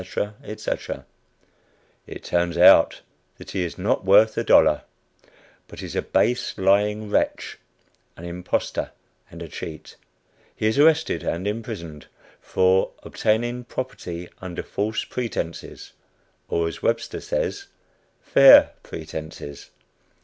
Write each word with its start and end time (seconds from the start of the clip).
etc. 0.43 1.05
It 2.07 2.23
turns 2.23 2.57
out 2.57 3.01
that 3.37 3.51
he 3.51 3.61
is 3.63 3.77
not 3.77 4.03
worth 4.03 4.35
a 4.35 4.43
dollar, 4.43 4.81
but 5.67 5.83
is 5.83 5.95
a 5.95 6.01
base, 6.01 6.57
lying 6.57 7.11
wretch, 7.11 7.59
an 8.17 8.25
impostor 8.25 8.89
and 9.29 9.43
a 9.43 9.47
cheat. 9.47 9.97
He 10.55 10.65
is 10.65 10.79
arrested 10.79 11.21
and 11.21 11.45
imprisoned 11.45 12.07
"for 12.39 12.89
obtaining 13.03 13.65
property 13.65 14.27
under 14.41 14.63
false 14.63 15.03
pretences" 15.03 15.91
or, 16.49 16.67
as 16.67 16.81
Webster 16.81 17.21
says, 17.21 17.67
"fair 18.23 18.71
pretences." 18.81 19.69